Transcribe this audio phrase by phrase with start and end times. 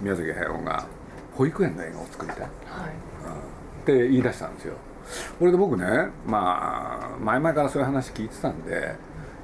[0.00, 0.86] 宮崎駿が
[1.34, 2.50] 保育園の映画を作りたい、はい。
[3.24, 4.74] うん、って言い出したんですよ。
[5.38, 5.86] これで僕ね
[6.26, 8.94] まあ前々からそういう話聞いてたんで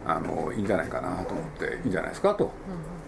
[0.07, 2.53] あのいいんじゃないかなと思っていいんじゃないですかと、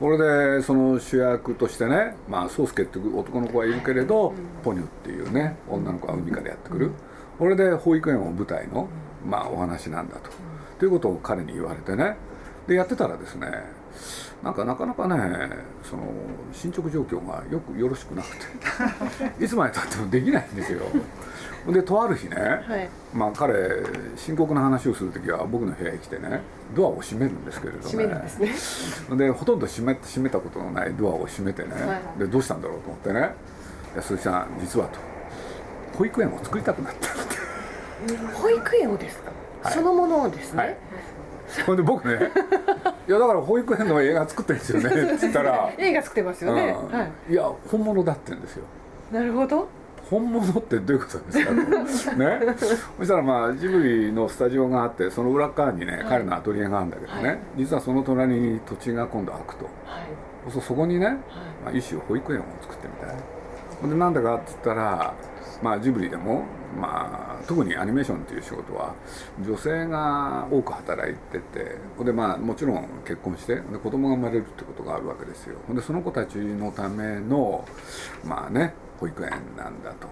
[0.01, 0.19] これ
[0.57, 4.33] でその主役としてねまあ宗介っていう男の子はいるけれど、
[4.65, 6.91] ポニョっていうね女の子が海からやってくる、
[7.39, 8.89] これで保育園を舞台の、
[9.25, 10.31] まあ、お話なんだと、
[10.81, 12.17] ということを彼に言われてね。
[12.67, 13.49] でやってたらですね
[14.43, 15.17] なんかなかなかね
[15.83, 16.05] その
[16.53, 18.45] 進捗状況がよくよろしくなくて。
[19.45, 20.81] いつまでたってもできないんですよ。
[21.67, 23.53] でとある日ね、はい、まあ彼
[24.17, 26.41] 深刻な話をする時は僕の部屋に来てね
[26.75, 29.17] ドアを閉めるんですけれど閉めるんですね。
[29.17, 33.35] でほとんど閉め閉めたことのないドアを閉めてね、はい、でどうしたんだろうと思ってね
[34.01, 34.99] 「鈴木さん実は」と
[35.99, 37.49] 「保育園を作りたくなった」って。
[38.35, 39.33] 保育園をですか、
[39.63, 40.77] はい、そのものをですね、はい。
[41.49, 42.31] それで僕ね
[43.09, 45.73] いやだから保育園の映画作ってるんですよね っつったら。
[45.79, 46.99] 映画作ってますよね、うん。
[46.99, 48.65] はい、いや本物だって言うんですよ。
[49.11, 49.67] なるほど。
[50.11, 52.41] 本物ってどういうことですか ね。
[52.99, 59.71] そしたらまあジブリのスタジオがあってその裏側にね、はい、彼のアトリエがあるんだけどね、はい、実はその隣に土地が今度開くと、は
[60.49, 61.17] い、そそこにね、
[61.65, 63.17] まあ、一種保育園を作ってみたい
[63.83, 65.15] でなんだかっつったら
[65.63, 66.45] まあジブリでも
[66.77, 68.95] まあ、特にアニメーションっていう仕事は
[69.45, 75.57] 女性が多く働いててで、まあ、もちろん結婚してで子供が生まれるってことがあるわけですよ。
[75.71, 77.65] でその子たちのための
[78.25, 80.09] まあね保育園なんだと。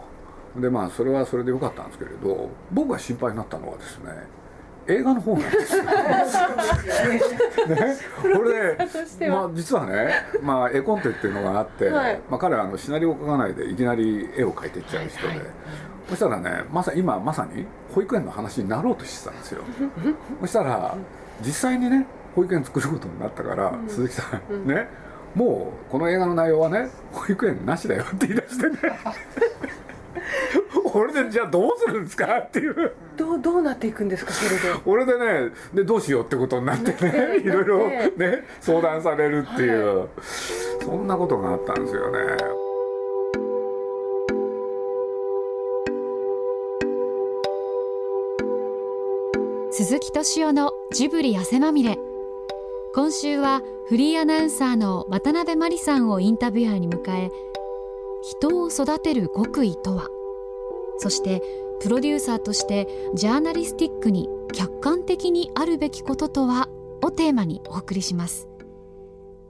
[0.60, 4.06] でまあそれはそれでよかったんですけれど僕が心配になったのはですね
[4.88, 5.82] 映画の方なんですよ。
[5.82, 5.90] ね、
[8.22, 8.76] これ
[9.18, 15.38] で、まあ、実はね、まあ、絵コンテっていうのがあって、はい、まあ、彼はあのシナリオを書かないでいきなり絵を描いていっちゃう人で、はい。
[15.38, 15.46] はい、
[16.08, 19.62] そしたらねまさ今まさに保育園の話になろうとしてたんですよ。
[20.40, 20.96] そしたら
[21.40, 24.88] 実際にね保育園作ることになったから、うん、鈴木さん、うん、ね
[25.34, 28.78] もうこの映画の内容はね保育園なしだよって言い出してね
[30.96, 32.94] これでじゃあどうするんですかっていう。
[33.18, 34.80] どうどうなっていくんですかそれで。
[34.86, 37.86] 俺でねでどうしようってことになってねいろいろ
[38.16, 40.08] ね 相談されるっていう、はい、
[40.82, 42.18] そんなことがあったんですよね。
[49.72, 51.98] 鈴木敏夫のジブリ汗まみれ。
[52.94, 57.30] 今週はフリーアナウンサーの渡辺真理さんをインタビュアーに迎え
[58.22, 60.15] 人を育てる極意とは？
[60.98, 61.42] そして
[61.80, 66.68] プロデューサーとしてジャーナリスティックに客観的にあるべきこととは
[67.02, 68.48] をテーマにお送りします。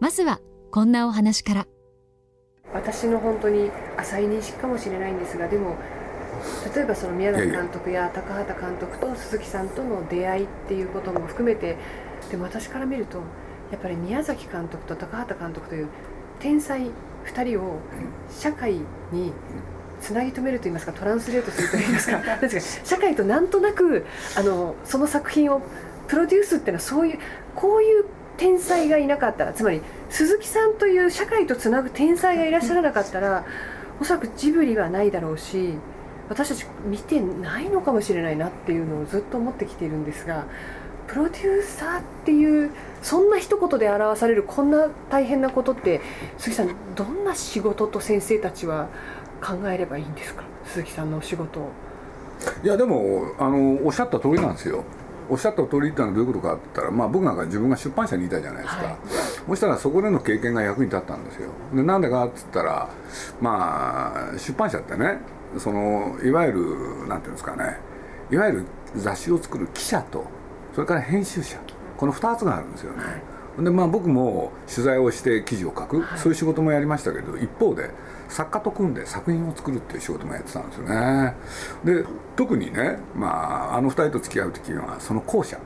[0.00, 0.40] まずは
[0.70, 1.66] こんなお話から。
[2.74, 5.76] 私の本当に浅い認識かもしれないんですがでも
[6.74, 11.76] 例えばその宮崎監督や高畑監督と鈴木さんとの出会いっていうことも含めて
[12.30, 13.18] でも私から見ると
[13.70, 15.88] やっぱり宮崎監督と高畑監督という
[16.40, 16.90] 天才
[17.26, 17.78] 2人を
[18.30, 18.74] 社会
[19.12, 19.32] に
[20.00, 24.04] つなぎ止めるといいますかトランスレートするといいますか ですか社会となんとなく
[24.36, 25.62] あのその作品を
[26.08, 27.18] プロデュースっていうのはそういう
[27.54, 28.04] こういう
[28.36, 29.80] 天才がいなかったらつまり
[30.10, 33.44] 鈴木さんという社会とつなぐ天才がいらっしゃらなかったら
[34.00, 35.74] おそらくジブリはないだろうし
[36.28, 40.44] 私たち見てないのかもしれないなっていうのをずっと思ってきているんですが
[41.06, 42.70] プロデューサーっていう
[43.00, 46.00] そんな一言で表されるこんな大変なことって
[46.36, 48.88] 鈴木さんどんな仕事と先生たちは
[49.42, 50.44] 考えればいいんですか？
[50.64, 51.70] 鈴木さんのお仕事を。
[52.62, 54.84] いやでもあのおっしゃった通りなんですよ。
[55.28, 58.96] おっしゃった通りってのはどういうことかって言ったら、まあ、僕なんか自分が出版社にいたじゃないですか、はい、
[59.48, 61.50] そしたらそこでの経験が役に立ったんですよ。
[61.74, 62.88] でなんでかって言ったら
[63.40, 65.18] まあ出版社ってね
[65.58, 67.78] そのいわゆるなんていうんですかね。
[68.30, 68.64] いわゆる
[68.94, 70.24] 雑誌を作る記者と
[70.74, 71.58] それから編集者。
[71.96, 73.22] この2つがあるんですよね、はい、
[73.58, 77.90] でまあ僕も取材をして記事を書く、はい、そういう仕事もやりましたけど一方で
[78.28, 81.34] 作家と組んで作品を作るっていう仕事もやってたんですよね。
[81.84, 82.04] で
[82.36, 85.58] 特にね、まあ、あの2人と付き合う時にはその後者。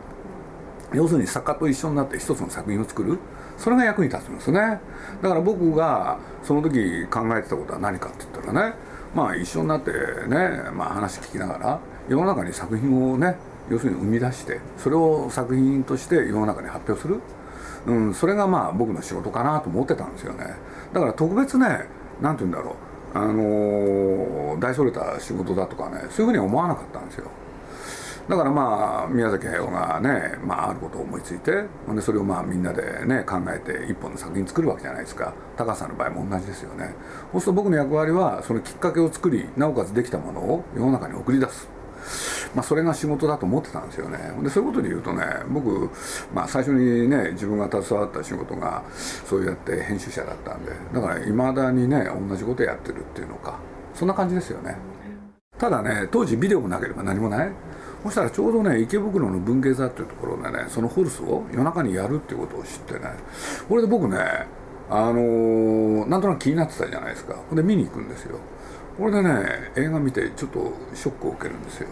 [0.92, 3.18] 要するに作家と一緒になって一つの作品を作る。
[3.56, 4.80] それが役に立つんですね。
[5.22, 8.74] だから僕がその時考えてたことは何かって言ったらね
[9.14, 13.36] まあ一緒になってね、まあ、話聞きながら世の中に作品をね
[13.70, 17.20] 要するに生み出してそれを作品として世の中に発表する、
[17.86, 20.54] うん、それがまあ僕の仕事かなと思ってたんですよね。
[20.92, 21.86] だから特別ね
[22.20, 22.74] 何て言うんだろう。
[23.12, 27.28] あの大それた仕事だとかねそういうふうには思わなかったんですよ。
[28.28, 35.32] だからまあ宮崎駿がね、まあ、あることを思いついてでそれをまあみんなでね考えて一本の作品作るわけじゃないですか。
[35.56, 36.94] 高さんの場合も同じですよね。
[37.32, 41.68] そうすると僕の役割はそのきっかけを作りなおかつできたものを世の中に送り出す。
[42.54, 44.18] まあ、それが仕事だと思ってたんですよね。
[44.42, 45.90] でそういうことで言うとね僕、
[46.34, 53.58] まあ、最初にね自分が携わった仕事がそうやって編集者だったんでだからいまだにね同じことやってるっていうのか。
[53.94, 54.76] そんな感じですよね。
[55.58, 57.52] ただね当時ビデオもなければ何もない。
[58.02, 63.00] そしたらちょうどね池袋の文芸座っていうところでねそのホルスを夜中にやるっていうことを知ってね
[63.68, 64.16] これで僕ね
[64.88, 67.36] あのー、なんとなく気になってたじゃないですか。
[67.52, 68.38] で見に行くんですよ。
[68.96, 71.88] これでね映画見てちょっとショックを受けるんですよ。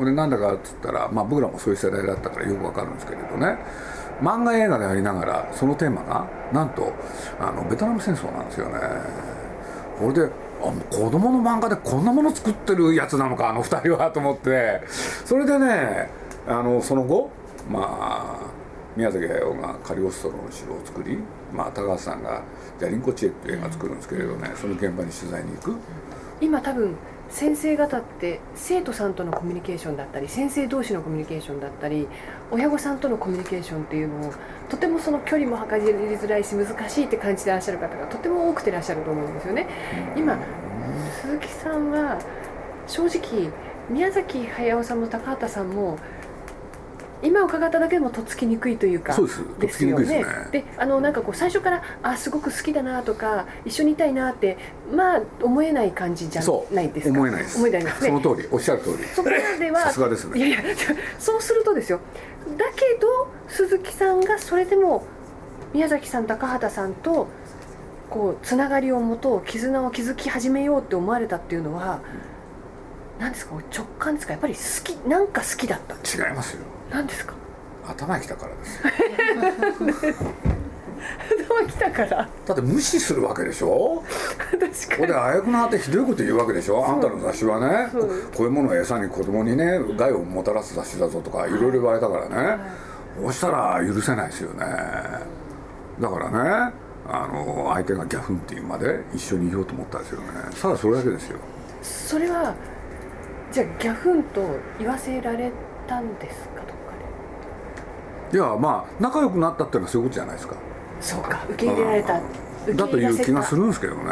[0.00, 3.58] これなんだかっつったら、まあ、僕らもそういう世代だったからよくわかるんですけれどね。
[4.22, 6.94] 漫画映画でありながらそのテーマがなんと
[7.38, 8.78] あのベトナム戦争なんですよね。
[9.98, 10.32] これで
[10.62, 14.80] あ子供の漫画でこんなもの作ってるやつなのかあの2人はと思って。
[15.26, 16.08] それでね
[16.48, 17.28] あのその後
[17.70, 18.46] まあ
[18.96, 21.18] 宮崎駿がカリオストロの城を作り、
[21.52, 22.42] まあ、高橋さんが
[22.80, 25.76] 「じゃリンコチエ」っていう映画作るんですけれどねその現場に取材に行く。
[26.40, 26.96] 今多分
[27.30, 32.08] 先生方って生徒さんとのコミュニケーションだったり先生同士のコミュニケーションだったり
[32.50, 34.32] 親御さんとのコミュニケーションっていうのを
[34.68, 39.68] とてもその距離も測りづらいし難しいって感じてらっしゃる方がとても多くてらっしゃると思うんですよね。
[40.16, 40.36] 今
[41.22, 42.18] 鈴木さんは
[42.86, 43.50] 正直
[43.88, 45.98] 宮崎駿さんも高畑さんも
[47.22, 49.14] 今伺っただけでもとっつきにくいというか
[49.58, 50.24] ですよね。
[50.52, 54.56] で、あのなんかこう最初からあすごく好きだなとか一緒にいたいなって
[54.90, 57.18] まあ思えない感じじゃないですか。
[57.18, 57.58] 思えないです。
[57.58, 58.08] 思えないですね。
[58.08, 59.04] その通りおっしゃる通り。
[59.04, 60.38] そこまではさすがですね。
[60.38, 60.58] いやいや
[61.18, 62.00] そうするとですよ。
[62.56, 65.04] だけど鈴木さんがそれでも
[65.74, 67.28] 宮崎さん高畑さんと
[68.08, 72.00] こうつながりを持とう絆を築き始めようって思われたっていうのは。
[73.20, 73.54] 何ですか？
[73.70, 74.32] 直感ですか？
[74.32, 75.94] やっぱり好きなんか好きだった？
[75.94, 77.34] 違いますよ何ですか？
[77.86, 78.82] 頭きたからです。
[81.48, 82.28] 頭きたから？
[82.46, 84.02] だって無視するわけでしょ？
[84.50, 84.72] 確かに。
[84.96, 86.86] これであやくなってひどいこと言うわけでしょ？
[86.86, 87.88] あんたの雑誌はね。
[88.36, 94.60] こういうものを餌に子供にね害をもたらす雑誌だぞとかいろいろ言われたからね、はい、そしたら許せないですよね。
[96.00, 96.30] だから
[96.70, 96.74] ね
[97.08, 100.26] あの相手がギャフンっていうまで一緒にいようと思ったんですよね。
[100.60, 101.38] ただそれだけですよ。
[101.82, 102.54] それは
[103.50, 104.42] じゃあギャフンと
[104.78, 105.50] 言わせられ
[105.90, 106.54] たんですか？
[106.56, 106.72] どっか
[108.30, 108.38] で。
[108.38, 110.54] いやまあ仲良くなったっていうのはそういうことじゃないですか。
[111.00, 111.44] そうか。
[111.50, 112.20] 受け入れられた。
[112.74, 114.02] だという気がするんですけどね。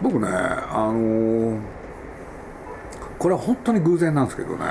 [0.00, 1.58] 僕ねあのー、
[3.18, 4.64] これは本当に偶然なんですけどね。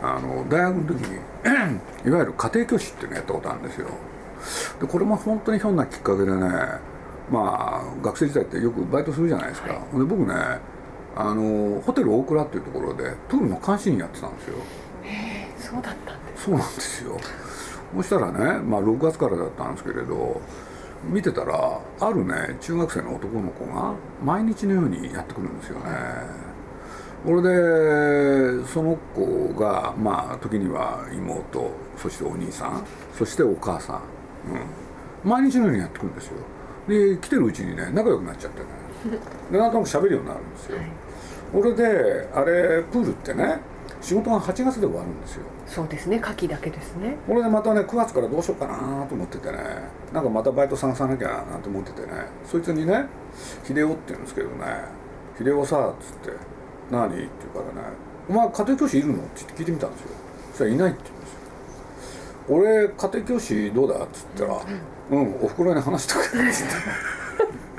[0.00, 1.16] あの大学の時に
[2.06, 3.88] いわゆる家庭教師っていうのやったことあるんですよ。
[4.80, 6.38] でこれも本当にひょんなきっかけでね
[7.30, 10.34] まあ学生時代ってよくバイトするじゃないですか、はい、で僕ね
[11.20, 14.54] あのホテル大倉っていうところでプールの監視員やってたんですよ。
[15.02, 17.18] へえそうだったんですそうなんですよ。
[17.96, 20.40] そしたらね、まあ、6月からだったんですけれど
[21.10, 23.94] 見てたらあるね中学生の男の子が
[24.24, 25.86] 毎日のようにやってくるんですよね。
[27.26, 36.34] これでその子がまあ時には妹そしてお兄さんそしてお母さん、うん、毎日のようにやってくるんですよ。
[36.86, 38.66] で来てるうちにね仲良くなっちゃってね。
[39.50, 41.07] でなんとなく喋るようになるんですよ、はい
[41.52, 43.58] これであれプールってね
[44.00, 45.42] 仕事が8月で終わるんですよ。
[45.66, 47.16] そうですね夏季だけですね。
[47.26, 49.58] これでまたね9月からどうしようかなと思っててね
[50.12, 52.08] なんかまたバイト探さなきゃなと思っててね
[52.44, 53.06] そいつにね
[53.64, 54.56] 「秀夫」って言うんですけどね
[55.38, 56.38] 「秀夫さ」っつって
[56.90, 57.16] 「何?」って
[57.54, 57.88] 言うからね
[58.28, 60.08] 「お前家庭教師いるの?」って聞いてみたんですよ。
[60.52, 61.38] そしたら「いない」って言うんですよ。
[62.48, 64.04] 俺家庭教師どうだ？
[64.04, 64.54] っつったら
[65.10, 66.72] 「うん、うん、おふくろに話してくれ」っつって。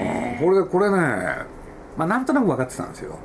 [0.00, 1.59] うん、これでこれね
[2.00, 3.18] まあなんとなく分かってたんですよ。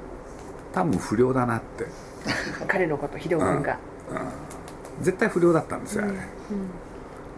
[0.74, 1.86] 多分不良だなって。
[2.68, 3.78] 彼のこと秀夫君が、
[4.12, 4.18] うん。
[4.18, 4.24] うん、
[5.02, 6.20] 絶対不良だったんですよあれ、うん、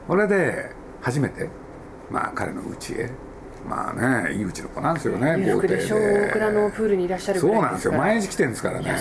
[0.07, 1.47] これで初めて
[2.09, 3.11] まあ彼の家へ
[3.67, 5.77] まあねいいうちの子なんですよね豪邸で。
[5.77, 7.93] 大倉のプールにいらっしゃるそうなんですよ。
[7.93, 8.95] 毎日来てるんですからね。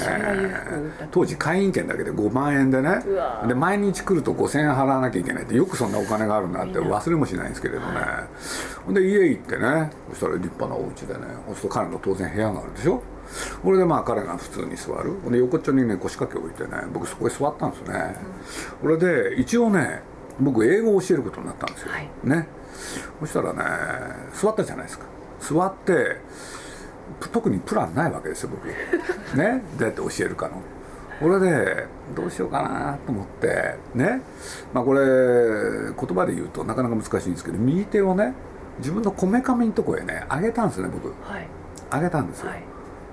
[1.11, 3.01] 当時会員券だけで5万円でね。
[3.47, 7.87] で毎日来ると5000円払わなきゃいけないってよくそんなお金があるなって忘れもしないんですけれどね。
[8.85, 13.03] ほんで家行ってねそしたら立派なお家でねそうすると彼の当然部屋があるでしょ。
[13.63, 15.15] これでまあ彼が普通に座る。
[15.31, 18.17] で横っちょにね腰掛け置いてね僕そこへ座ったんですね、
[18.81, 20.03] これで一応ね
[20.39, 22.47] 僕英語を教えることになったんですよ、はい、ね
[23.21, 23.63] そしたらね
[24.35, 25.07] 座ったじゃないですか。
[25.41, 26.17] 座って
[27.33, 28.67] 特にプランないわけですよ僕。
[29.37, 29.63] ね？
[29.79, 30.55] どうやって教えるかの。
[31.19, 34.21] これでどうしようかなと思ってね？
[34.75, 38.35] まあこれ言葉で言うとなかなか難しいんですけど右手をね
[38.81, 41.49] 自分のこめかみのとこへね上げたんですね僕、はい、
[41.91, 42.63] 上げたんですよ、はい、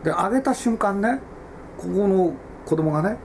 [0.03, 1.19] で上げた瞬間ね
[1.77, 2.33] ここの
[2.65, 3.15] 子供がね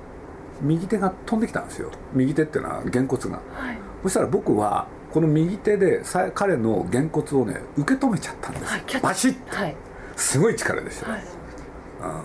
[0.63, 1.91] 右手が飛んできたんですよ。
[2.13, 6.03] 右手っていうのはげんこつが、はい、そしたら僕はこの右手で
[6.35, 9.75] 彼のげんこつをね受け止めちゃったんです、はい、バシッと、はい、
[10.17, 11.23] すごい力でした、はい、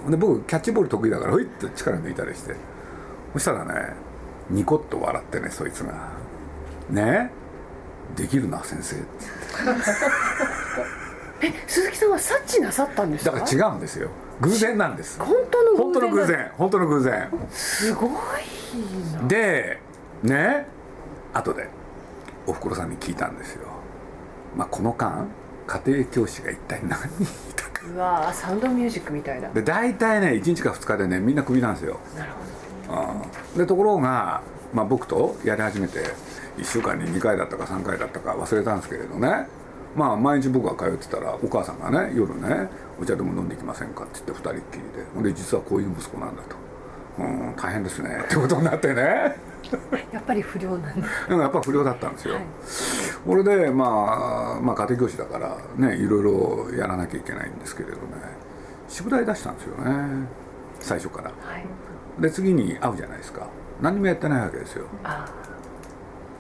[0.06, 2.56] うん、で僕キャッチボール得意だからふいって力抜いたりして。
[3.34, 3.94] そしたらね
[4.52, 6.10] ニコッと笑ってねそいつが
[6.90, 7.32] 「ね？
[8.16, 9.00] できるな先生」っ
[11.42, 13.32] てえ鈴木さんは察知なさったんですか？
[13.32, 14.10] だから違うんですよ。
[14.42, 15.18] 偶然なんです。
[15.20, 16.52] 本当の本当の偶だ然。
[16.58, 17.28] 本当の偶然。
[17.50, 18.12] すごい
[19.20, 19.28] な。
[19.28, 19.80] で
[20.22, 20.68] ね？
[21.34, 21.68] 後で
[22.48, 23.68] おふくろさんに聞いたんですよ、
[24.56, 25.26] まあ、この間
[25.68, 27.88] 家庭教師が一体何人いたか。
[27.88, 32.44] うわーサウンドミュージックみたいなで大体ね1日か2日でねみんなクビなんですよ、なるほ
[33.54, 34.42] うん、でところが、
[34.74, 36.00] まあ、僕とやり始めて
[36.58, 39.48] 1週間に2回だったか3回だったか忘れたんですけれどね。
[39.96, 42.68] まあ毎日僕が通ってたらお母さんがね夜ね
[43.00, 45.06] 「お茶でも飲んでいきませんか?」って言って2人っきりで。
[45.14, 46.56] ほんで実はこういう息子なんだと。
[47.20, 48.22] うん、大変ですね。
[48.24, 49.36] ってことになってね。
[49.36, 49.53] ど
[50.12, 51.08] やっぱり不良なんだ。
[51.30, 52.44] やっぱ不良だったんですよ、はい。
[53.26, 58.02] これで、まあ、まあ家庭教師だからねいろいろやらなきゃいけないんですけれどね。
[58.88, 60.28] 宿題出したんですよね。
[60.80, 61.30] 最初から。
[61.30, 61.66] はい。
[62.22, 63.48] で次に会うじゃないですか。
[63.82, 64.86] 何にもやってないわけですよ。
[65.04, 65.26] あ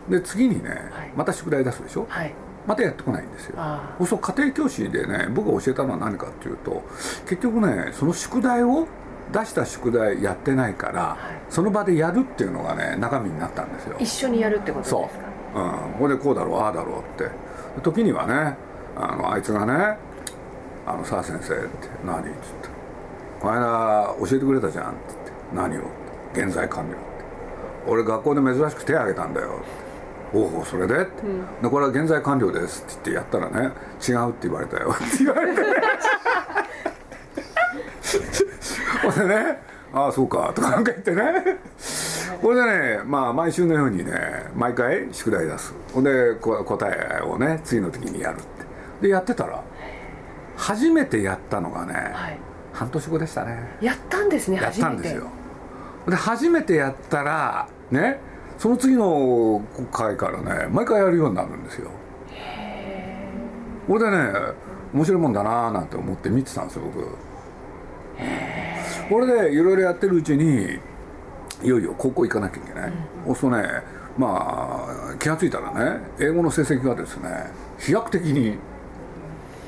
[0.09, 1.11] で次にね、はい。
[1.15, 2.05] また宿題出すでしょ。
[2.05, 2.33] ーはい。
[2.67, 3.55] またやってこないんですよ。
[3.57, 3.95] あ。
[4.05, 6.83] そう家庭教師でね僕が教えたのは何かっていうと
[7.27, 8.87] 結局ねその宿題を
[9.33, 11.17] 出した宿題やってないから、はい。
[11.49, 13.97] その場でやるっていうのがね中身になったんですよ。
[13.99, 15.09] 一緒にやるってことですそか
[15.55, 17.29] う、うん、これでこうだろうああだろうって。
[17.81, 18.55] 時にはね
[18.95, 19.97] あのあいつがね
[20.85, 22.69] 「あのさあ先生」って「何?」っつって
[23.41, 25.89] 「この間教えてくれたじゃん」って言って「何を?」
[26.33, 27.01] 現在完了」って
[27.89, 31.23] 「俺学校で珍しく手挙げたんだよ」って「おおそれで?」って、
[31.61, 33.71] で「これは現在完了です」って言ってやったらね
[34.07, 35.67] 「違う」って言われたよって言われてね
[39.03, 39.61] ほんでね
[39.93, 41.57] 「ああそうか」とかなんか言ってね。
[42.41, 44.11] これでねまあ毎週のようにね
[44.55, 45.73] 毎回宿題出す。
[45.93, 48.47] ほんでこ答えをね次の時にやるって。
[49.01, 49.61] でやってたら
[50.55, 52.37] 初めてやったのがね、はい。
[52.73, 53.77] 半年後でしたね。
[53.81, 54.81] やったんですねやっ初めて。
[54.81, 55.27] たんですよ。
[56.07, 58.19] で初めてやったらね
[58.57, 61.89] その次の回からね毎回やるようになるんですよ。
[63.87, 64.33] これでね
[64.93, 67.05] 面白いもんだなーなんて思って見てたんですよ僕
[69.09, 70.79] これでいろいろやってるうちに
[71.63, 72.93] いよいよ高校行かなきゃいけない、
[73.25, 73.63] そうするとね
[74.17, 77.29] まあ気が付いたらね英語の成績がですね
[77.79, 78.57] 飛躍的に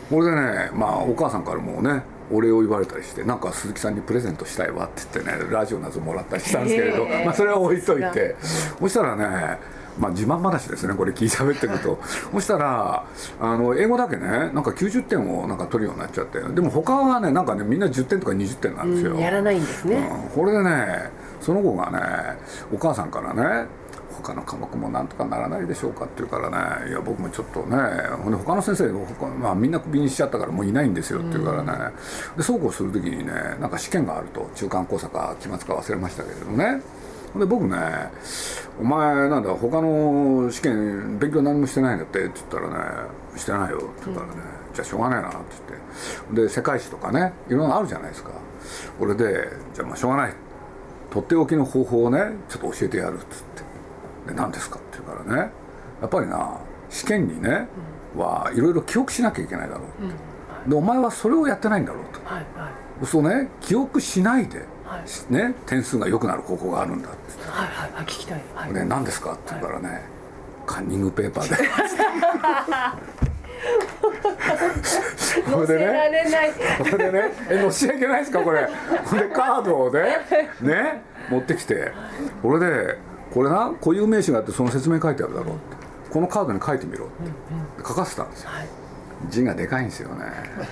[0.10, 8.36] これでねまあお母さんからもねお礼を言われたりしてなんか鈴木さんにプレゼントしたいわって言ってねラジオなどもらったりしたんですけれど、へーまあ、それは置いといて。
[8.80, 9.60] そしたらね
[10.00, 12.00] まあ自慢話ですねこれ聞いて喋ってると。
[12.32, 13.06] そしたら
[13.40, 16.40] あの英語だけねなんか90点をなんか取るようになっちゃって。
[16.40, 21.10] でも他はねなんかねみんな10点とか20点なんですよ、うんやらないんですね、うんこれでね
[21.42, 22.00] その子がね
[22.74, 23.68] お母さんからね
[24.26, 27.78] 他の科目もなんとかならないでしょうかって言うからねいや僕もちょっとね
[28.24, 31.94] ほんで他の先生他、まあ、みんなクビにしちゃったからもういないんですよって言うからね、
[32.36, 36.66] でそうこうする時にねなんか試験があると中間考査か期末か忘れましたけれどね。
[36.66, 36.82] ほん
[37.38, 37.78] で僕ね
[38.80, 44.34] 「お前なんだ他の試験勉強何もしてないんだって」って言ったらね「してないよ」って言うからね、
[44.74, 45.38] じゃあしょうがないなって
[46.34, 46.42] 言って。
[46.44, 48.32] で世界史とかねいろんなのあるじゃないですか。
[49.00, 50.34] これでじゃあまあしょうがない。
[51.10, 53.64] とっておきの方法をねちょっと教えてやるっつって。
[54.28, 55.52] で何ですかって言うからね
[56.02, 56.58] やっぱりな
[56.90, 57.68] 試験にね、
[58.16, 59.82] はいろいろ記憶しなきゃいけないだろ
[60.66, 62.20] う、でお前はそれをやってないんだろうと。
[62.26, 62.70] はいは
[63.04, 63.06] い。
[63.06, 64.68] そうね記憶しないで、はい
[65.30, 67.18] ね、点数が良くなる方法があるんだって。
[67.50, 68.42] はいはいはい聞きたい。
[68.56, 69.34] はい、で何ですか？
[69.34, 70.02] って言うからね、
[70.66, 71.56] カンニングペーパーで。
[75.52, 75.86] これでね
[76.78, 78.40] これでねえ乗しちゃいけないですか？
[78.42, 78.68] これ。
[79.08, 80.18] これでカードをね
[80.62, 81.92] ね持ってきて
[82.42, 82.98] これで
[83.34, 85.86] これな固有名詞があってその説明書いてあるだろうって。
[86.12, 87.14] このカードに書いてみろって。
[87.86, 88.50] 書かせたんですよ。
[88.52, 88.68] はい。
[89.30, 90.26] 字がでかいんですよね。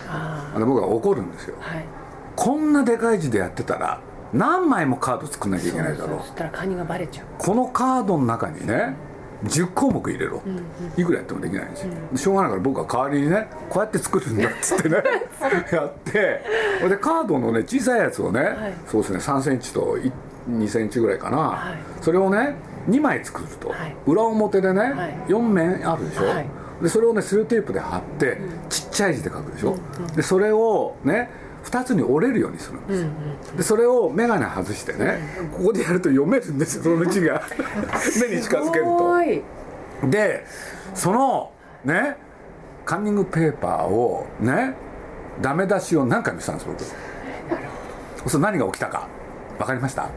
[0.07, 1.55] あで僕は怒るんですよ。
[1.59, 1.85] ーはい。
[2.35, 3.99] こんなでかい字でやってたら
[4.33, 6.17] 何枚もカード作んなきゃいけないだろ。
[6.17, 7.25] うそしたらカニがバレちゃう。
[7.37, 8.95] このカードの中にね
[9.45, 10.41] 10項目入れろ、
[10.97, 14.95] いくらやってもできないんですよ、でしょうがないから僕は代わりにねこうやって作るんだっつってね
[15.71, 16.41] やって。
[16.79, 18.89] それでカードのね小さいやつをね、い。
[18.89, 19.97] そうですね3センチと
[20.49, 21.77] 2センチぐらいかな、はい。
[22.01, 22.55] それをね
[22.89, 23.95] 2枚作ると、はい。
[24.07, 24.91] 裏表でね、はい。
[25.27, 26.45] 4面あるでしょ、はい。
[26.81, 29.77] でそれをねセロテープで貼って、ちっちゃい字で書くでしょ、
[30.15, 31.29] でそれをね
[31.63, 33.01] 2つに折れるようにするんです。
[33.03, 33.07] よ、
[33.57, 35.19] でそれを眼鏡外してね、
[35.57, 37.41] ここでやると読めるんですよその字が。
[38.29, 39.23] 目に近づけると。
[39.23, 39.41] い。
[40.09, 40.45] で
[40.93, 41.51] その
[41.85, 42.17] ね
[42.85, 44.75] カンニングペーパーをね
[45.41, 46.83] ダメ出しを何回もしたんです僕。
[46.83, 49.07] そうすると何が起きたか。
[49.57, 50.09] 分かりました？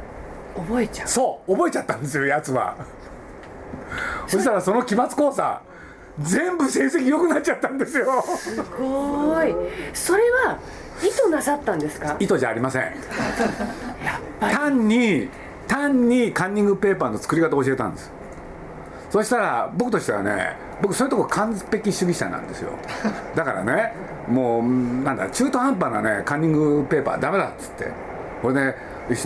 [0.57, 1.09] 覚えちゃう。
[1.09, 2.77] そう覚えちゃったんですよやつは。
[4.27, 5.63] そしたらその期末考査
[6.19, 8.23] 全部成績良くなっちゃったんですよ。
[8.37, 9.55] すごい。
[9.93, 10.59] それは
[11.03, 12.17] 意図なさったんですか？
[12.19, 12.93] 意図じゃありません。
[14.41, 15.29] 単に
[15.67, 18.13] 単にカンニングペーパーの作り方を教えたんです。
[19.11, 22.73] そしたら僕としてはね僕そういうとこ完璧主義者なんですよ。
[23.35, 23.93] だからね
[24.29, 24.63] もう
[25.03, 27.91] なんだ中途半端なねカンニングペーパーダメだっつって。
[28.43, 28.75] これね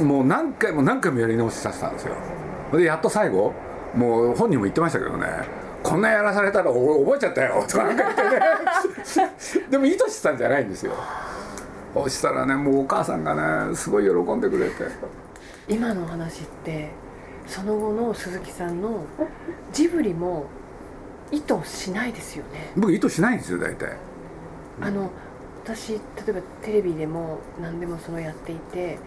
[0.04, 2.14] もう何回も何回もやり直しさせたんですよ。
[2.72, 3.52] でやっと最後
[3.94, 5.26] もう本人も言ってましたけどね
[5.82, 8.40] こんなやらされたら覚えちゃったよとかなんか言ってね。
[9.70, 10.92] でも意図してたんじゃないんですよ
[11.94, 14.74] そしたらねもうお母さんがねすごい喜んでくれて。
[15.68, 16.90] 今の話って
[17.46, 19.04] その後の鈴木さんの
[19.72, 20.46] ジブリも
[21.30, 22.72] 意図しないですよね。
[22.76, 23.96] 僕意図しないんですよ大体。
[24.80, 25.10] あの
[25.64, 28.98] 私例えばテレビでも何でもそのやっていて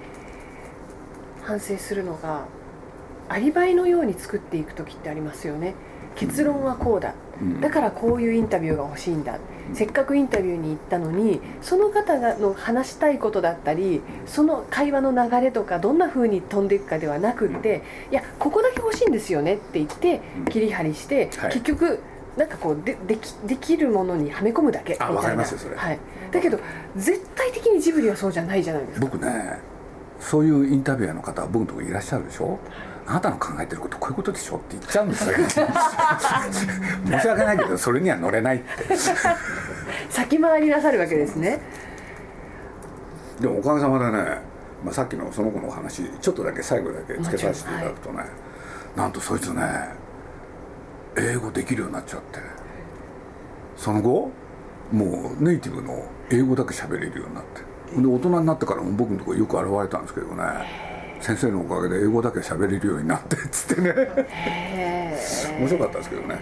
[1.42, 2.46] 反省するのが
[3.28, 5.76] アリバイのように作っていく時ってありますよね。
[6.16, 7.16] 結論はこうだ、
[7.60, 9.40] だからこういうインタビューが欲しいんだ、
[9.74, 22.00] せっかくインタビューに行ったのにその方がの話したいことだったりその会話の流れとかどんな風に飛んでいくかではなくっていやここだけ欲しいんですよねって言って切り張りして、結局
[22.38, 25.22] なんかこうでできできるものにはめ込むだけみたいな。
[25.22, 26.00] かりますよそれ、はい、
[26.32, 26.60] だけど
[26.96, 29.06] 絶対的にジブリはそうじゃないじゃないですか。
[29.06, 29.60] 僕ね
[30.20, 35.36] そういうインタビュアーの方僕のところいらっしゃるでしょ、はいあなたの考えてることこういうことでしょって言っちゃうんですよ。
[37.06, 38.96] 申し訳ないけどそれには乗れないって。
[40.10, 41.60] 先回りなさるわけですね。
[43.40, 44.42] でもおかげさまでね、
[44.84, 48.28] まあ、さっきのその子のお話ちょっとだけ最後だけつけさせていただくとね、はい、
[48.96, 49.64] なんとそいつね
[51.18, 52.40] 英語できるようになっちゃって。
[53.76, 54.32] その後
[54.92, 57.74] もうネイティブの英語だけ喋れるようになって。
[58.02, 60.93] で大人になってからも僕のところよく現れたんですけどね
[61.24, 63.94] 先生のおかげで英語だけ喋れるようになってっ つってね。
[65.58, 66.38] 面白かったですけどね。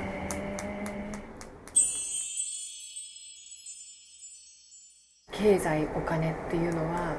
[5.31, 7.13] 経済お金っていうのは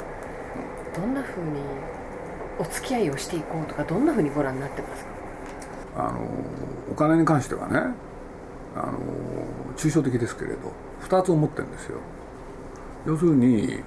[0.95, 1.61] どんなふうに
[2.59, 5.11] お付き合いをしていこうとかどんなふうにご覧になってますか？
[6.09, 6.21] あの
[6.91, 7.79] お金に関してはね
[8.75, 8.93] あの
[9.77, 11.99] 抽象的ですけれど2つ思ってるんですよ。
[13.07, 13.83] 要するに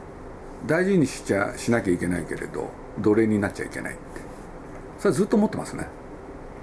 [0.65, 4.01] 大事にしちゃしなきゃいけないけれど奴隷になっちゃいけないって。
[4.99, 5.87] それはずっと思ってますね。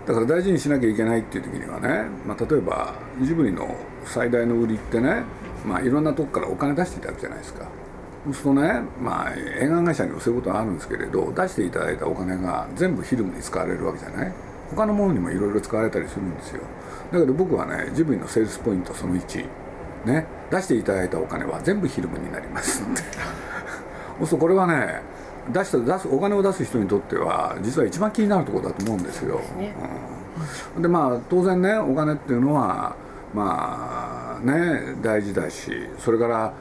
[0.07, 5.23] だから大事にしなきゃいけないっていう時にはね、まあ、例えばジブリの最大の売りってね、
[5.65, 7.69] まあ、いろんなとこからお金出していただくじゃないですか。
[8.25, 14.33] そうするとね、まあ、映画会社にもそういうことがあるんですけれど出していただいたお金が全部フィルムに使われるわけじゃない。
[14.71, 16.63] 他のものにもいろいろ使われたりするんですよ。
[17.13, 19.45] だけど僕はねジブリのセールスポイントその1
[20.07, 23.03] ね出していただいたお金は全部フィルムになりますって。
[24.19, 25.03] そうするとこれはね
[25.51, 29.41] 出した出すお金を出す人にとっては実は一番気になるところだと思うんですよ。
[30.79, 32.95] で、うん、まあ当然ねお金っていうのは
[33.35, 36.53] まあね大事だしそれから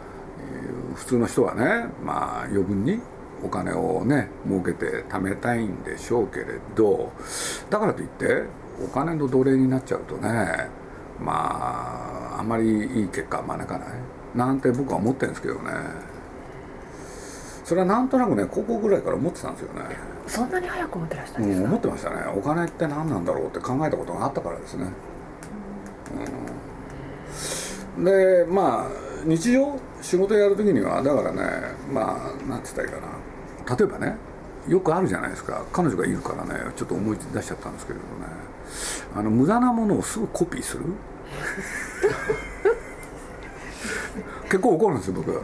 [0.96, 3.00] 普通の人はねまあ余分に
[3.44, 7.12] お金をね儲けて貯めたいんでしょうけれど
[7.70, 8.44] だからといって
[8.84, 10.70] お金の奴隷になっちゃうとね
[11.20, 13.90] まああんまりいい結果は招かない
[14.36, 16.11] なんて僕は思ってるんですけどね。
[17.72, 19.80] それはなんとなくね高校ぐらいから思ってたんですよね。
[20.28, 22.16] そんなに早く思ってらしたんですか、うん、思ってましたね。
[22.36, 24.88] お金って何なんだろうって考えたことがあったからですね、
[27.98, 28.90] うん、でまあ
[29.24, 31.40] 日常仕事やる時にはだからね
[31.94, 33.00] まあなんて言ったらいいか
[33.70, 33.78] な。
[33.78, 34.18] 例えばね
[34.68, 35.64] よくあるじゃないですか。
[35.72, 38.10] 彼女がいるからねちょっと思い出しちゃったんですけれどね。
[39.16, 40.84] あの無駄なものをすぐコピーする？
[44.44, 45.42] 結構怒るんですよ僕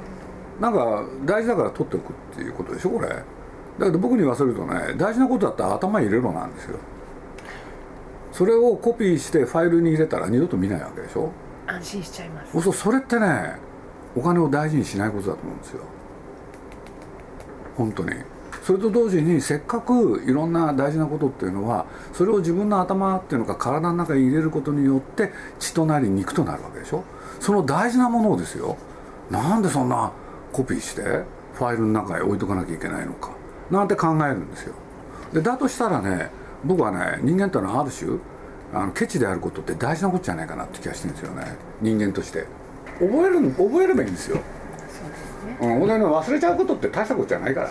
[0.60, 3.08] なんか大事だから取っておくっていうことでしょこれ。
[3.08, 3.15] だ
[3.86, 6.78] けど僕に言わせるとね大事なことだったら頭に入れろなんですよ。
[8.32, 11.32] それをコピーしてファイルに入れたら二度と見ないわけでしょ。
[11.67, 12.62] 安心しちゃいます。
[12.62, 13.56] そうそれってね
[14.15, 15.84] お金を大事にしないことだと思うんですよ。
[17.76, 18.12] 本当に。
[18.63, 27.04] それと同時にせっかくいろんな大事なことっていうのはそれを自分の頭っていうのか体の中に入れることによって血となり肉となるわけでしょ。
[27.39, 28.76] その大事なものをですよ。
[29.32, 30.12] なんでそんな
[30.52, 31.02] コピーして
[31.54, 33.32] ファイルの中へ置いとかなきゃいけないのか。
[33.72, 34.74] なんて考えるんですよ。
[35.34, 36.30] でだとしたらね
[36.64, 38.18] 僕はね人間というのはある種
[38.74, 41.46] あのケチであることって大事なことじゃないかなって気がしてるんですよね。
[41.82, 42.46] 人間として。
[43.00, 44.38] 覚える覚えればいいんですよ。
[44.38, 47.70] そうですね、うん、忘れちゃうことって大したことじゃないから。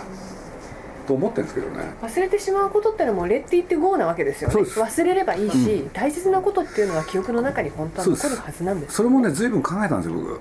[1.07, 1.83] と思ってるんですけどね。
[2.01, 4.55] 忘れてしまうことってのはもう「レって言って GO」なわけですよね。
[4.55, 10.39] 忘れればいいし、うん、大切なことっていうのは記憶の中に本当は残るはずなんです、ね、それもね随分考えたんですよ僕。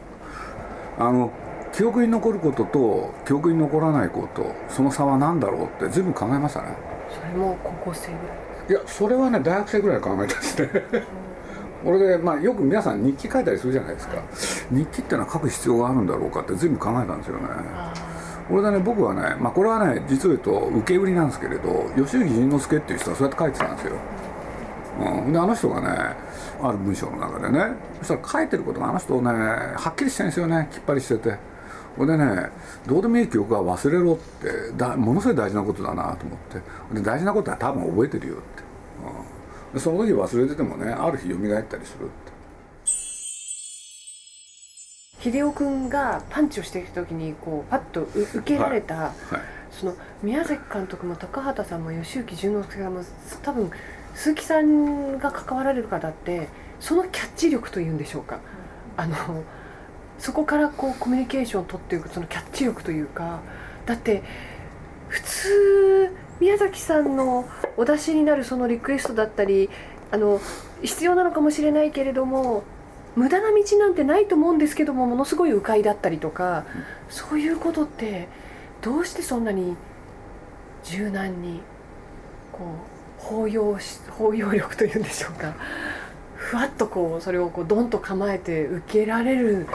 [0.99, 1.31] あの
[1.77, 6.69] 記憶に残ることと記憶に残らないことその差は何だろうって随分考えましたね。
[7.15, 10.71] それも高校生ぐらいいやそれはね大学生ぐらい考えたんですね。
[11.85, 14.17] 俺で、まあ、よく皆さん日記書いたりするじゃないですか、
[14.73, 17.43] 日記ってのは書く必要があるんだろうかって随分考えたんですよね。
[18.51, 23.93] 俺でね僕はね、まあ、これはね実を言うと受け売りなんですけれど吉行仁之助っていう人はそうやって書いてたんですよ、
[25.25, 26.17] うん、であの人がね
[26.63, 30.69] ある文章の中でねそしたら書いてることがあの人ねはっきりしてるんですよね。
[30.71, 31.37] きっぱりしてて
[31.97, 32.51] ほんでね
[32.87, 36.61] どうでもいい記憶は忘れろってだものすごい大事なことだなと思って。
[36.95, 38.43] で大事なことは多分覚えてるよって、
[39.69, 42.37] うん、でその時忘れててもねある日蘇ったりするって。
[45.19, 49.05] 秀夫君がパンチをしてきた時にこうパッと受けられた、はい。
[49.07, 49.13] はい、
[49.71, 53.03] その宮崎監督も高畑さんも吉行淳之介さんも
[53.43, 53.71] 多分
[54.15, 58.39] 鈴木さんが関わられる方ってそのキャッチ力というんでしょうか、
[58.99, 59.43] うん、あの
[60.19, 63.41] そこからこうコミュニケーションを取っていくそのキャッチ力というか
[63.85, 64.23] だって
[65.09, 69.71] 普通宮崎さんのお出しになるそのリクエストだったり
[70.11, 70.41] あの
[70.83, 72.65] 必要なのかもしれないけれども
[73.15, 76.67] 無駄な道なんてないと思うんですけどもものすごい迂回だったりとか、
[77.09, 78.29] そういうことって
[78.83, 79.75] どうしてそんなに
[80.85, 81.63] 柔軟に
[82.53, 82.65] こ
[83.19, 85.55] う包容し包容力というんでしょうか。
[86.35, 89.67] ふわっとこうそれをこうドンと構えて受けられる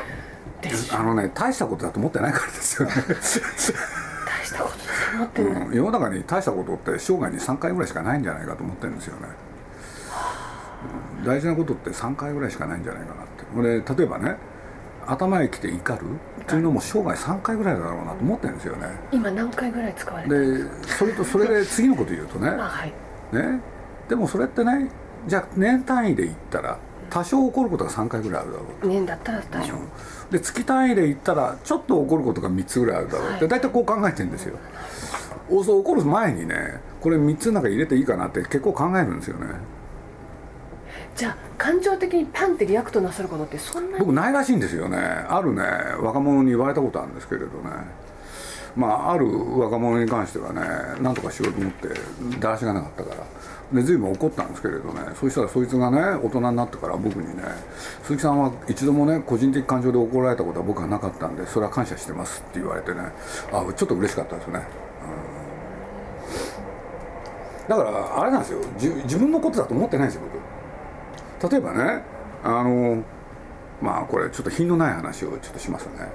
[0.92, 2.94] あのね大したことだと思ってないからですよね。
[2.96, 9.28] 大したことだと思ってない、うん、世の中に大したことって生涯に3回ぐらいしかないんじゃないかと思ってるんですよね、
[11.20, 13.44] うん、大事なことって3回ぐらいしかないんじゃないかなって。
[13.54, 14.38] これ例えばね
[15.08, 16.00] 頭へ来て怒る
[16.42, 18.88] っていうのも生涯3回ぐらいだろうなと思ってるんですよね。
[19.12, 22.94] 今何回ぐらい使われてでそれとそれで次のこと言うとねはい、
[23.36, 23.60] ね。
[24.08, 24.90] でもそれってね
[25.28, 26.78] じゃあ年単位で言ったら
[27.12, 29.82] 多少起こることが3回ぐらいあるだろう年だったら多少、うん。
[30.32, 33.36] で月単位で言ったらちょっと起こることが3つぐらいあるだろう。
[33.36, 34.58] って、大体こう考えてるんですよ。
[35.50, 39.48] そう起こる前にねこれ3つの中入れていいかなって結構考えるんですよね。
[41.14, 44.98] じゃあ感情的にパンって react なさることってそんな僕ないらしいんですよね。
[44.98, 45.64] あるね。
[46.02, 47.52] 若者に言われたことあるんですけれどね。
[48.76, 49.28] まあある
[49.60, 50.62] 若者に関してはね
[51.02, 51.90] なんとかしようと思って
[52.40, 53.24] だらしがなかったから
[53.74, 55.02] で随分怒ったんですけれどね。
[55.16, 57.44] そしたらそいつがね大人になってから僕にね
[58.04, 63.00] 「鈴木さんは一度もね個人的感情で怒られたことは僕はなかったんでそれは感謝してます」って言われてね
[63.52, 64.62] あちょっと嬉しかったですね、
[67.70, 68.60] うん、だからあれなんですよ。
[69.06, 70.24] 自分のことだと思ってないんですよ
[71.40, 71.52] 僕。
[71.54, 72.04] 例えばね
[72.44, 73.04] あの
[73.82, 76.10] まあこれちょっと品のない話をちょっとしますね。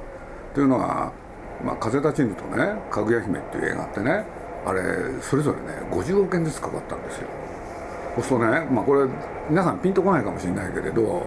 [0.55, 1.11] というのは
[1.65, 4.25] 「まあ、風立ちぬ」とね「かぐや姫」っていう映画ってね
[4.67, 4.83] あれ
[5.23, 7.29] それぞれね50億円ずつかかったんですよ。
[8.17, 9.09] そうするとね、まあ、これ
[9.49, 11.27] 皆さんピンとこないかもしれないけれど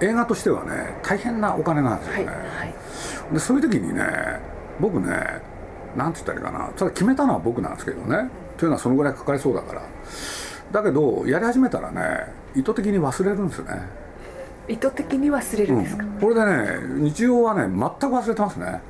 [0.00, 2.74] 映画としてはね大変なお金なんですよね、はいはい、
[3.32, 4.04] でそういう時にね
[4.80, 5.06] 僕ね
[5.96, 9.82] なんて言ったらいいかなただ決めたのは僕なんですけどねというのはそのぐらいかかりそうだから。
[10.72, 13.82] だけどやり始めたらね意図的に忘れるんですよね。
[14.66, 18.80] 意図的に忘れるんですか、うん、これでね日常はね全く忘れてますね。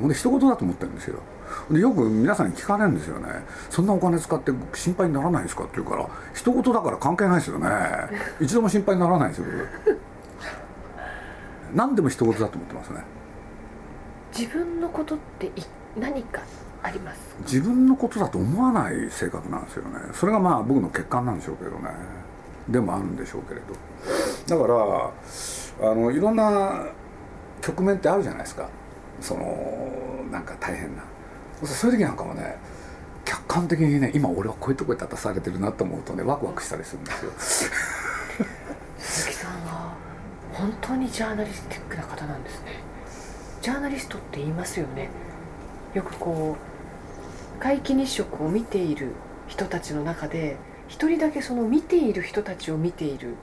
[0.00, 1.18] うんで一言だと思ってるんですよ
[1.70, 3.28] でよく皆さんに聞かれるんですよね。
[3.68, 5.64] そんなお金使って心配にならないんですか？
[5.64, 7.68] って言うから一言だから関係ないですよね。
[8.40, 9.46] 一度も心配にならないですよ
[11.74, 13.02] 何でも一言だと思ってますね。
[14.36, 15.50] 自分のことって
[15.98, 16.42] 何か
[16.82, 17.20] あります？
[17.40, 19.98] 自分のことだと思わない性格なんですよね。
[20.12, 21.90] それがまあ僕の欠陥なんでしょうけどね。
[22.68, 23.74] でもあるんでしょうけれど。
[24.46, 24.72] だか
[25.80, 26.86] らあのいろんな
[27.60, 28.68] 局面ってあるじゃないですか。
[29.20, 31.02] そのなんか大変な
[31.66, 32.56] そういう時なんかもね
[33.24, 37.32] 客観的にね今俺はこういうとこに立たされてるなと思うとねワクワクしたりするんですよ。
[38.98, 39.94] 鈴木さんは
[40.52, 42.80] 本当にジャーナリスティックな方なんですね。
[43.62, 45.10] ジャーナリストって言いますよね。
[45.94, 49.12] よくこう皆既日食を見ている
[49.48, 50.56] 人たちの中で
[50.88, 53.34] 一人だけその見ている人たちを見ている。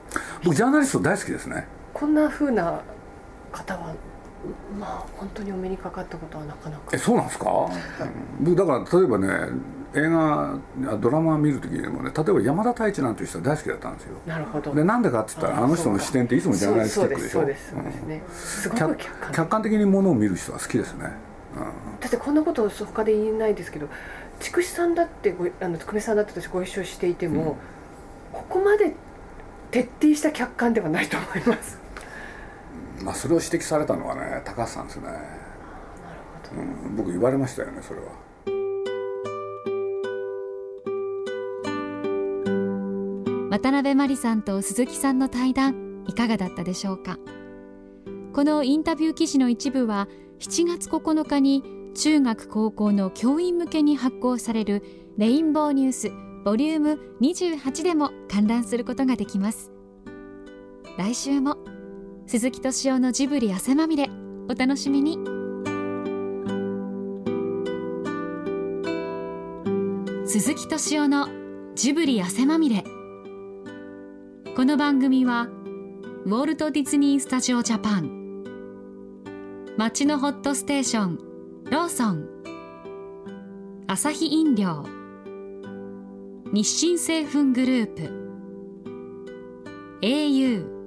[0.42, 1.66] 僕ジャーナリスト大好きですね。
[1.94, 2.82] こんなふうな
[3.52, 3.94] 方は
[4.78, 6.82] まあ本当にお目にかかったことはなかなか。
[6.92, 7.68] えそうなんですか、
[8.40, 9.28] 僕だから例えばね
[9.94, 10.58] 映画
[11.00, 14.18] ドラマ見る時にもね例えば山田太一なんていう人は大好きだったんですよ。
[14.26, 14.74] なるほど。
[14.74, 17.40] でなんでかって言ったらあの人の視点っていつもジャーナリスティックでしょ？
[17.40, 18.96] そうですそうですね、すごく
[19.32, 19.68] 客観的。
[19.68, 21.10] にものを見る人は好きですね、
[21.54, 23.86] うん、だってこんなこと他で言えないですけど
[24.40, 27.58] 筑紫さんだってごあの久米さんだって私ご一緒していても、
[28.32, 28.94] うん、ここまで
[29.70, 31.78] 徹底した客観ではないと思います
[33.02, 35.08] まあ、それを指摘されたのはね高橋さんですね、
[36.86, 38.06] うん、僕言われましたよねそれは。
[43.50, 47.18] 渡辺真理さんと鈴木さんの対談いかがだったでしょうか？
[48.32, 50.06] このインタビュー記事の一部は
[50.38, 54.82] 7月9日に中学高校の教員向けに発行される
[55.16, 56.12] レインボーニュース
[56.44, 59.72] ボリューム28でも観覧することができます。
[60.96, 61.56] 来週も。
[62.30, 64.10] 鈴木敏夫のジブリ汗まみれ。
[64.50, 65.18] お楽しみに。
[70.26, 71.26] 鈴木敏夫の
[71.74, 72.84] ジブリ汗まみれ。
[74.54, 75.48] この番組は
[76.26, 78.44] ウォルト・ディズニー・スタジオ・ジャパン。
[79.78, 81.18] 街のホットステーション
[81.70, 82.28] ローソン。
[83.86, 84.84] アサヒ飲料。
[86.52, 88.02] 日清製粉グループ。
[90.02, 90.77] au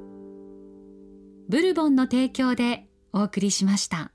[1.52, 4.14] ブルボンの提供でお送りしました。